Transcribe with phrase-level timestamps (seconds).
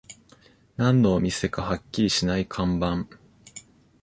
[0.77, 3.05] 何のお店かはっきりしない看板